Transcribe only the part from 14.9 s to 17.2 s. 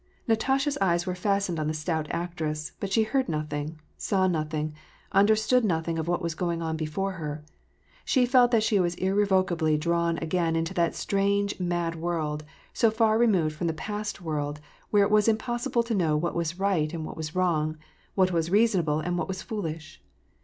it was impossible to know what was right and what